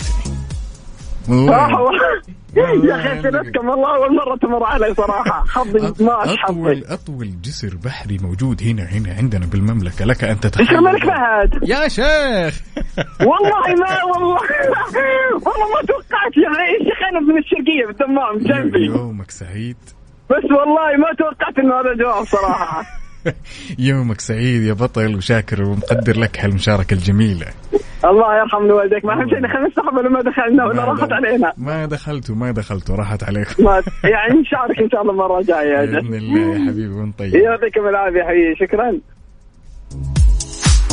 يا 2.56 2.96
إنك- 2.96 3.22
سيرتكم 3.22 3.68
والله 3.68 3.96
أول 3.96 4.16
مرة 4.16 4.36
تمر 4.36 4.64
علي 4.64 4.94
صراحة. 4.94 5.44
حظي 5.48 6.04
ما 6.04 6.22
أطول 6.24 6.38
حظي 6.38 6.84
أطول 6.94 7.40
جسر 7.42 7.76
بحري 7.84 8.18
موجود 8.22 8.62
هنا 8.62 8.82
هنا 8.82 9.14
عندنا 9.18 9.46
بالمملكة. 9.46 10.04
لك 10.04 10.24
أن 10.24 10.40
تتخيل 10.40 10.66
جسر 10.66 10.78
الملك 10.78 11.04
فهد؟ 11.04 11.68
يا 11.68 11.88
شيخ! 11.88 12.60
والله 13.20 13.74
ما 13.80 14.04
والله 14.04 14.38
والله 15.32 15.66
ما 15.74 15.80
توقعت 15.86 16.36
يا 16.36 16.50
أخي. 16.50 16.72
يا 16.72 16.84
شيخ 16.84 16.98
أنا 17.10 17.20
من 17.20 17.38
الشرقية 17.38 17.86
بالدمام 17.86 18.38
جنبي. 18.38 18.86
يومك 18.86 19.30
سعيد. 19.30 19.76
بس 20.30 20.44
والله 20.44 20.96
ما 20.98 21.14
توقعت 21.18 21.58
إنه 21.58 21.80
هذا 21.80 21.90
الجواب 21.92 22.24
صراحة. 22.24 22.82
يومك 23.78 24.20
سعيد 24.20 24.62
يا 24.62 24.72
بطل 24.72 25.16
وشاكر 25.16 25.62
ومقدر 25.62 26.18
لك 26.18 26.38
هالمشاركة 26.44 26.94
الجميلة. 26.94 27.46
الله 28.04 28.38
يرحم 28.38 28.70
والديك. 28.70 29.04
ما 29.04 29.12
أهم 29.12 29.28
شيء 29.28 29.38
دخلنا 29.38 29.66
السحب 29.66 29.96
ولا 29.96 30.08
ما 30.08 30.22
دخلنا 30.22 30.64
ولا 30.64 30.84
راحت 30.84 31.12
علينا؟ 31.12 31.52
ما 31.56 31.86
دخلتوا 31.86 32.34
ما 32.34 32.50
دخلتوا 32.50 32.96
راحت 32.96 33.24
عليكم 33.24 33.64
يعني 34.04 34.40
نشارك 34.40 34.78
إن 34.82 34.90
شاء 34.90 35.02
الله 35.02 35.12
المرة 35.12 35.38
الجاية 35.38 35.82
أجل. 35.82 35.98
الله 35.98 36.54
يا 36.54 36.58
حبيبي 36.70 36.94
وانت 36.94 37.18
طيب 37.18 37.34
يعطيكم 37.34 37.88
العافية 37.88 38.22
حبيبي. 38.22 38.56
شكرا. 38.56 38.92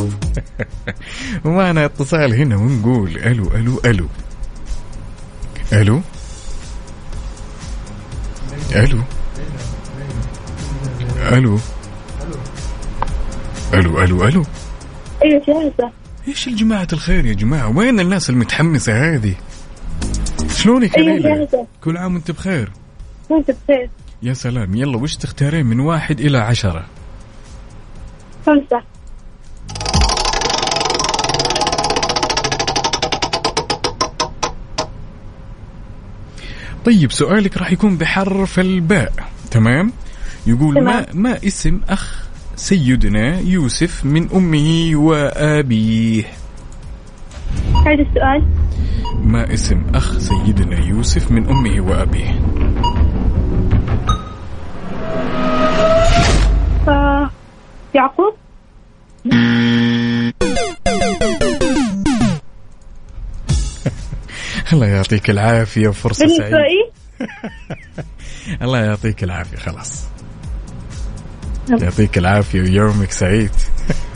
ومعنا 1.46 1.86
اتصال 1.86 2.34
هنا 2.34 2.56
ونقول 2.56 3.10
ألو 3.18 3.44
ألو 3.56 3.80
ألو. 3.86 4.08
ألو؟ 5.74 6.02
ألو؟ 8.76 9.00
ألو؟ 11.32 11.58
ألو 13.74 14.04
ألو 14.04 14.28
ألو. 14.28 14.44
أيوه 15.24 15.42
جاهزة 15.48 15.92
إيش 16.28 16.48
الجماعة 16.48 16.88
الخير 16.94 17.26
يا 17.26 17.34
جماعة؟ 17.34 17.78
وين 17.78 18.00
الناس 18.00 18.30
المتحمسة 18.30 19.16
هذه؟ 19.16 19.36
شلونك 20.56 20.98
يا 20.98 21.02
أيوة 21.02 21.16
ليلى. 21.18 21.48
كل 21.84 21.98
عام 21.98 22.14
وأنت 22.14 22.32
بخير؟ 22.32 22.72
وأنت 23.30 23.52
بخير. 23.52 23.90
يا 24.24 24.34
سلام. 24.34 24.76
يلا 24.76 24.98
وش 24.98 25.16
تختارين 25.16 25.66
من 25.66 25.80
واحد 25.80 26.20
إلى 26.20 26.38
عشرة؟ 26.38 26.86
خمسة. 28.46 28.84
طيب 36.86 37.12
سؤالك 37.12 37.58
راح 37.58 37.72
يكون 37.72 37.98
بحرف 37.98 38.60
الباء 38.60 39.14
تمام؟ 39.52 39.94
يقول 40.48 40.84
ما 40.84 41.02
تمام. 41.02 41.22
ما 41.24 41.38
اسم 41.48 41.80
أخ 41.90 42.23
سيدنا 42.56 43.40
يوسف 43.40 44.06
من 44.06 44.30
أمه 44.30 44.92
وأبيه. 44.96 46.24
هذا 47.86 48.02
السؤال. 48.02 48.48
ما 49.24 49.54
اسم 49.54 49.84
أخ 49.96 50.18
سيدنا 50.18 50.80
يوسف 50.80 51.32
من 51.32 51.48
أمه 51.48 51.82
وأبيه؟ 51.82 52.32
آه 56.88 57.30
يعقوب. 57.96 58.34
الله 64.74 64.88
يعطيك 64.88 65.30
العافية 65.30 65.88
وفرصة 65.88 66.26
بني 66.26 66.36
سعيدة. 66.38 66.92
الله 68.66 68.80
يعطيك 68.80 69.24
العافية 69.24 69.58
خلاص. 69.58 70.13
يعطيك 71.70 72.18
العافية 72.18 72.62
ويومك 72.62 73.12
سعيد. 73.12 73.52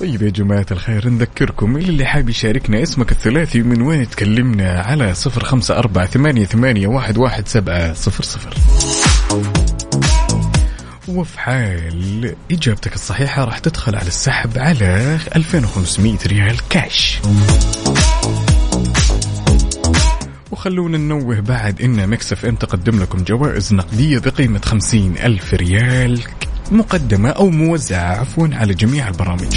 طيب 0.00 0.22
يا 0.22 0.30
جماعة 0.30 0.66
الخير 0.70 1.08
نذكركم 1.08 1.76
اللي 1.76 2.04
حاب 2.04 2.28
يشاركنا 2.28 2.82
اسمك 2.82 3.12
الثلاثي 3.12 3.62
من 3.62 3.82
وين 3.82 4.10
تكلمنا 4.10 4.80
على 4.80 5.14
صفر 5.14 5.44
خمسة 5.44 5.78
أربعة 5.78 6.06
ثمانية, 6.06 6.44
ثمانية 6.44 6.86
واحد, 6.86 7.18
واحد 7.18 7.48
سبعة 7.48 7.92
صفر 7.92 8.24
صفر. 8.24 8.54
وفي 11.08 11.40
حال 11.40 12.34
إجابتك 12.50 12.94
الصحيحة 12.94 13.44
راح 13.44 13.58
تدخل 13.58 13.96
على 13.96 14.08
السحب 14.08 14.58
على 14.58 15.18
2500 15.36 16.18
ريال 16.26 16.56
كاش 16.68 17.20
وخلونا 20.62 20.98
ننوه 20.98 21.40
بعد 21.40 21.82
إن 21.82 22.08
Mix 22.08 22.32
FM 22.32 22.54
تقدم 22.54 23.02
لكم 23.02 23.24
جوائز 23.24 23.74
نقدية 23.74 24.18
بقيمة 24.18 24.60
50 24.64 25.14
ألف 25.16 25.54
ريال 25.54 26.20
مقدمة 26.70 27.30
أو 27.30 27.50
موزعة 27.50 28.20
عفوا 28.20 28.48
على 28.52 28.74
جميع 28.74 29.08
البرامج. 29.08 29.56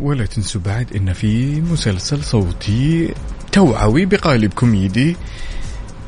ولا 0.00 0.26
تنسوا 0.26 0.60
بعد 0.60 0.96
إن 0.96 1.12
في 1.12 1.60
مسلسل 1.60 2.24
صوتي 2.24 3.14
توعوي 3.52 4.06
بقالب 4.06 4.52
كوميدي 4.54 5.16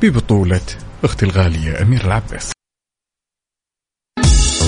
ببطولة 0.03 0.61
أختي 1.05 1.27
الغالية 1.27 1.83
امير 1.83 2.05
العباس. 2.05 2.53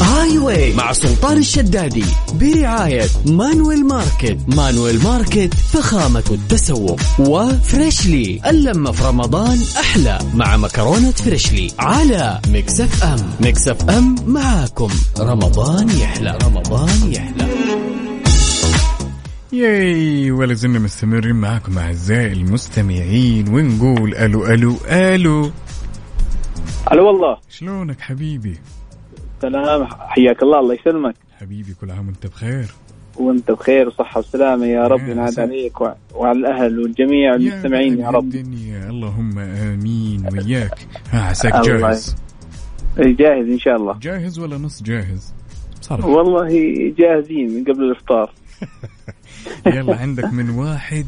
Highway 0.03 0.75
مع 0.75 0.93
سلطان 0.93 1.38
الشدادي 1.38 2.05
برعاية 2.35 3.07
Manuel 3.27 3.87
Market. 3.87 4.38
Manuel 4.48 5.03
Market 5.03 5.55
فخامة 5.55 6.25
التسوق. 6.31 7.01
و 7.18 7.32
Freshly. 7.32 8.40
اللمة 8.47 8.93
في 8.93 9.05
رمضان 9.05 9.59
أحلى 9.81 10.19
مع 10.35 10.57
مكرونة 10.57 11.11
Freshly. 11.11 11.70
على 11.79 12.41
Mix 12.48 13.05
FM. 13.05 13.31
Mix 13.40 13.90
FM 13.90 14.16
معاكم. 14.27 14.91
رمضان 15.19 15.91
يحلى. 15.91 16.38
رمضان 16.45 17.12
يحلى. 17.12 17.49
ياي 19.53 20.31
ولا 20.31 20.55
زلنا 20.55 20.79
مستمرين 20.79 21.37
معكم 21.37 21.79
أعزائي 21.79 22.33
المستمعين. 22.33 23.55
ونقول 23.55 24.15
ألو 24.15 24.47
ألو 24.47 24.77
ألو. 24.87 25.51
هلا 26.93 27.03
والله. 27.03 27.37
شلونك 27.51 28.01
حبيبي؟ 28.01 28.59
سلام 29.42 29.87
حياك 29.87 30.42
الله. 30.42 30.61
الله 30.61 30.74
يسلمك. 30.74 31.14
حبيبي 31.40 31.74
كل 31.81 31.90
عام 31.90 32.07
وانت 32.07 32.26
بخير. 32.26 32.66
وانت 33.16 33.50
بخير 33.50 33.88
وصحة 33.88 34.18
وسلامة 34.20 34.66
يا 34.66 34.83
رب. 34.87 35.00
يا 35.00 35.09
ينعاد. 35.11 35.40
عليك 35.40 35.81
وع- 35.81 35.96
وعلى 36.14 36.38
الأهل 36.38 36.78
والجميع 36.78 37.35
المستمعين 37.35 37.98
يا 37.98 38.07
قلب 38.07 38.16
رب. 38.16 38.24
الدنيا. 38.24 38.90
اللهم 38.90 39.38
آمين. 39.38 40.28
وياك 40.33 40.78
ها 41.11 41.20
عساك 41.22 41.55
جاهز؟ 41.66 42.16
جاهز 42.98 43.46
إن 43.48 43.59
شاء 43.59 43.76
الله. 43.76 43.98
جاهز 44.02 44.38
ولا 44.38 44.59
نص 44.59 44.83
جاهز؟ 44.83 45.33
صراحة 45.81 46.09
والله 46.09 46.48
جاهزين 46.98 47.50
من 47.55 47.64
قبل 47.64 47.83
الإفطار. 47.85 48.31
يلا 49.76 49.96
عندك 49.96 50.24
من 50.33 50.50
واحد 50.50 51.07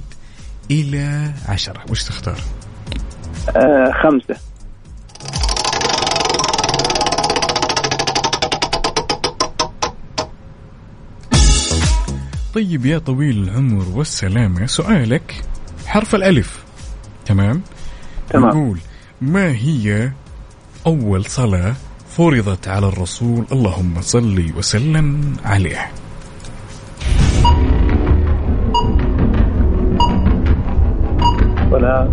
إلى 0.70 1.31
عشرة. 1.49 1.81
وش 1.90 2.03
تختار؟ 2.05 2.38
آه 3.57 3.92
خمسة. 4.03 4.40
طيب 12.55 12.87
يا 12.87 12.99
طويل 12.99 13.49
العمر 13.49 13.85
والسلامة 13.95 14.67
سؤالك. 14.67 15.45
حرف 15.87 16.14
الألف. 16.14 16.64
تمام؟ 17.27 17.62
تمام. 18.31 18.49
يقول 18.49 18.79
ما 19.21 19.51
هي 19.51 20.12
أول 20.87 21.25
صلاة 21.25 21.75
فرضت 22.09 22.69
على 22.69 22.87
الرسول؟ 22.88 23.47
اللهم 23.53 24.01
صل 24.01 24.53
وسلم 24.57 25.37
عليه. 25.45 25.90
ولا. 31.71 32.11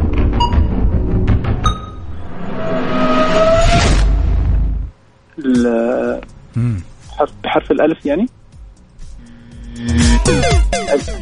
حرف 7.46 7.72
الألف 7.72 8.06
يعني؟ 8.06 8.28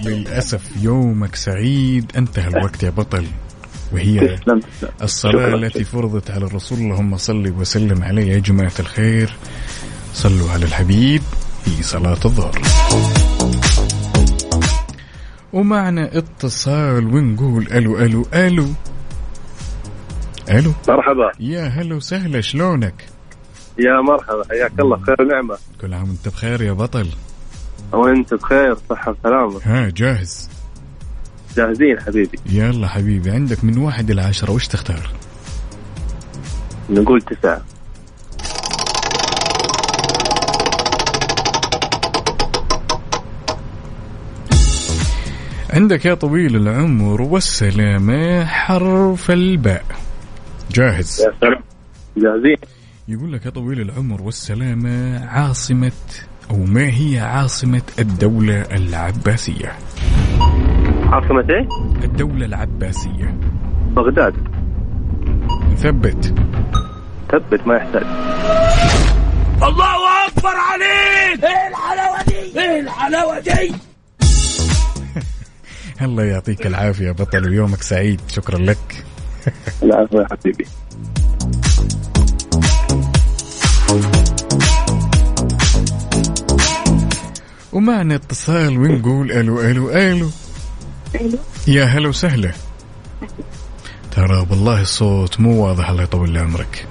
للأسف 0.06 0.62
يومك 0.82 1.36
سعيد. 1.36 2.12
انتهى 2.16 2.48
الوقت 2.48 2.84
يا 2.84 2.90
بطل. 2.90 3.26
وهي 3.94 4.40
الصلاة. 5.02 5.56
التي 5.56 5.84
فرضت 5.84 6.32
على 6.32 6.46
الرسول. 6.46 6.78
اللهم 6.78 7.18
صل 7.18 7.54
وسلم 7.60 8.04
عليه. 8.04 8.34
يا 8.34 8.40
جماعة 8.40 8.72
الخير 8.80 9.34
صلوا 10.14 10.52
على 10.52 10.66
الحبيب 10.66 11.22
في 11.66 11.84
صلاة 11.84 12.18
الظهر. 12.26 12.62
ومعنا 15.54 16.18
اتصال 16.18 17.08
ونقول 17.08 17.68
ألو 17.72 18.00
ألو 18.00 18.26
ألو. 18.34 18.68
ألو. 20.50 20.74
مرحبا. 20.88 21.32
يا 21.40 21.68
هلا 21.68 21.96
وسهلا 21.96 22.42
شلونك؟ 22.42 23.06
يا 23.80 24.02
مرحبا 24.02 24.44
حياك 24.50 24.72
الله 24.80 25.00
خير 25.04 25.22
ونعمة. 25.22 25.58
كل 25.82 25.94
عام 25.94 26.10
وانت 26.10 26.28
بخير 26.28 26.62
يا 26.62 26.74
بطل. 26.74 27.08
وانت 27.94 28.34
بخير 28.34 28.76
صحة 28.90 29.12
وسلامة 29.20 29.60
ها 29.64 29.90
جاهز. 29.90 30.50
جاهزين 31.56 32.00
حبيبي. 32.00 32.40
يلا 32.46 32.88
حبيبي 32.88 33.32
عندك 33.32 33.64
من 33.64 33.78
واحد 33.78 34.12
إلى 34.12 34.22
عشرة 34.22 34.52
وش 34.52 34.68
تختار؟ 34.68 35.10
نقول 36.90 37.22
تسعة. 37.22 37.62
عندك 45.74 46.06
يا 46.06 46.14
طويل 46.14 46.56
العمر 46.56 47.22
والسلامة 47.22 48.46
حرف 48.46 49.32
الباء. 49.32 49.86
جاهز. 50.72 51.22
يا 51.22 51.34
سلام. 51.42 51.64
جاهزين. 52.18 52.58
يقول 53.08 53.34
لك 53.34 53.46
يا 53.46 53.52
طويل 53.52 53.82
العمر 53.82 54.22
والسلامة 54.22 55.26
عاصمة 55.26 55.92
أو 56.50 56.58
ما 56.58 56.88
هي 56.88 57.20
عاصمة 57.20 57.82
الدولة 58.00 58.62
العباسية؟ 58.62 59.74
عاصمة 61.06 61.46
إيه؟ 61.50 61.68
الدولة 62.04 62.46
العباسية. 62.46 63.40
بغداد. 63.96 64.34
نثبت 65.72 66.34
ثبت 67.32 67.68
ما 67.68 67.76
يحتاج. 67.76 68.04
الله 76.02 76.24
يعطيك 76.24 76.68
العافية 76.68 77.12
بطل 77.12 77.50
ويومك 77.50 77.82
سعيد. 77.82 78.22
شكرا 78.28 78.58
لك. 78.58 79.06
العفو 79.84 80.20
يا 80.20 80.28
حبيبي. 80.32 80.66
ومعنا 87.74 88.16
اتصال 88.16 88.78
ونقول 88.78 89.32
ألو 89.32 89.62
ألو 89.62 89.90
ألو. 89.90 90.30
يا 91.68 91.84
هلا 91.84 92.10
وسهلا. 92.10 92.52
ترى 94.12 94.48
والله 94.50 94.82
الصوت 94.82 95.40
مو 95.40 95.66
واضح 95.66 95.90
الله 95.90 96.04
يطول 96.04 96.30
لي 96.30 96.40
عمرك. 96.40 96.88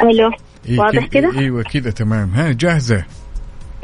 ألو. 0.00 0.30
إيه 0.68 0.78
واضح 0.78 1.06
كده؟ 1.06 1.32
إيوه 1.38 1.62
كذا 1.62 1.90
تمام. 1.90 2.34
ها 2.34 2.52
جاهزة؟ 2.52 3.04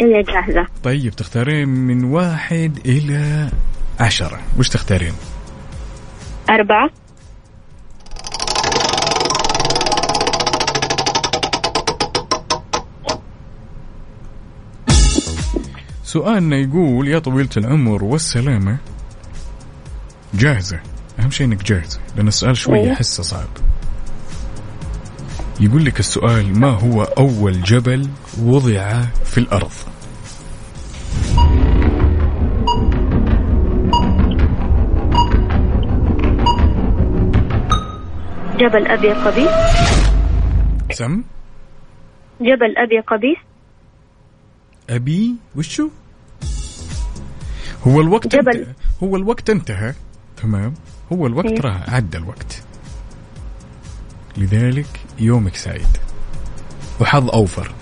إيه 0.01 0.25
جاهزة. 0.25 0.67
طيب 0.83 1.13
تختارين 1.17 1.69
من 1.69 2.05
واحد 2.05 2.79
إلى 2.87 3.51
عشرة. 4.01 4.41
وش 4.59 4.69
تختارين؟ 4.69 5.13
أربعة. 6.51 6.91
سؤالنا 16.09 16.57
يقول 16.57 17.09
يا 17.09 17.19
طويلة 17.19 17.49
العمر 17.57 18.05
والسلامة. 18.05 18.77
جاهزة. 20.35 20.81
أهم 21.19 21.31
شيء 21.31 21.47
إنك 21.47 21.65
جاهزة 21.65 22.01
لأن 22.17 22.29
السؤال 22.29 22.57
شوية 22.57 22.81
أيوة. 22.81 22.93
أحسه 22.93 23.23
صعب. 23.23 23.49
يقول 25.61 25.85
لك 25.85 26.01
السؤال 26.01 26.59
ما 26.59 26.69
هو 26.69 27.03
أول 27.03 27.63
جبل 27.63 28.09
وضع 28.43 29.03
في 29.25 29.39
الأرض؟ 29.39 29.73
جبل 38.59 38.87
أبي 38.87 39.13
قبيس. 39.13 39.51
سم؟ 40.93 41.23
جبل 42.41 42.77
أبي 42.77 43.01
قبيس. 43.01 43.48
أبي 44.91 45.35
وشو 45.57 45.89
هو 47.87 48.01
الوقت 48.01 48.27
جبل. 48.37 48.49
انتهى. 48.59 48.75
هو 49.03 49.17
الوقت 49.17 49.51
انتهى 49.51 49.95
تمام 50.43 50.75
هو 51.13 51.27
الوقت 51.27 51.47
إيه. 51.47 51.61
راح 51.61 51.91
عدى 51.91 52.17
الوقت 52.19 52.63
لذلك 54.37 55.01
يومك 55.19 55.57
سعيد 55.57 55.89
وحظ 57.01 57.31
أوفر 57.31 57.73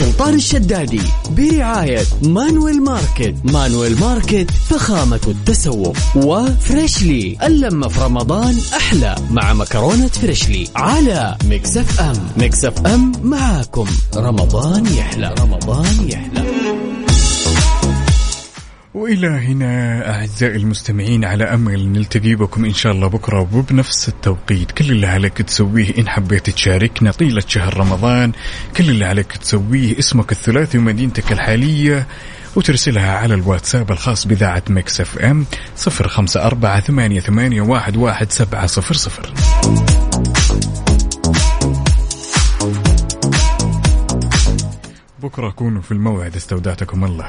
سلطان 0.00 0.34
الشدادي 0.34 1.00
برعاية 1.30 2.02
Manuel 2.22 2.82
Market. 2.82 3.34
Manuel 3.44 4.00
Market 4.00 4.50
فخامة 4.50 5.20
التسوق. 5.28 5.96
و 6.16 6.31
Freshly 6.31 7.36
اللمة 7.42 7.88
في 7.88 8.00
رمضان 8.00 8.58
أحلى. 8.76 9.16
مع 9.30 9.52
مكرونة 9.52 10.06
Freshly 10.06 10.68
على 10.76 11.36
Mix 11.44 12.00
FM. 12.00 12.16
Mix 12.36 12.86
FM 12.86 13.12
معاكم. 13.22 13.86
رمضان 14.16 14.86
يحلى. 14.86 15.34
رمضان 15.40 16.08
يحلى. 16.08 16.49
والى 18.94 19.26
هنا 19.26 20.10
أعزائي 20.14 20.56
المستمعين 20.56 21.24
على 21.24 21.44
أمل 21.44 21.88
نلتقي 21.88 22.34
بكم 22.34 22.64
إن 22.64 22.74
شاء 22.74 22.92
الله 22.92 23.06
بكرة 23.06 23.40
وبنفس 23.40 24.08
التوقيت. 24.08 24.70
كل 24.70 24.90
اللي 24.90 25.06
عليك 25.06 25.42
تسويه 25.42 25.98
إن 25.98 26.08
حبيت 26.08 26.50
تشاركنا 26.50 27.10
طيلة 27.10 27.42
شهر 27.46 27.76
رمضان. 27.76 28.32
كل 28.76 28.90
اللي 28.90 29.04
عليك 29.04 29.32
تسويه 29.32 29.98
اسمك 29.98 30.32
الثلاثي 30.32 30.78
ومدينتك 30.78 31.32
الحالية. 31.32 32.06
وترسلها 32.56 33.12
على 33.16 33.34
الواتساب 33.34 33.90
الخاص 33.90 34.26
بإذاعة 34.26 34.62
Mix 34.70 35.00
FM 35.00 35.46
صفر 35.76 36.08
خمسة 36.08 36.42
أربعة 36.46 36.80
ثمانية, 36.80 37.20
ثمانية 37.20 37.62
واحد, 37.62 37.96
واحد 37.96 38.32
سبعة 38.32 38.66
صفر 38.66 38.94
صفر. 38.94 39.32
بكرة 45.22 45.50
كونوا 45.50 45.82
في 45.82 45.92
الموعد 45.92 46.36
استودعتكم 46.36 47.04
الله. 47.04 47.28